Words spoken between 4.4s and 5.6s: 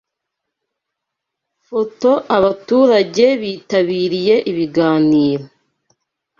ibiganiro